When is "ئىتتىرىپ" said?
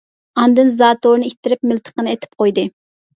1.29-1.67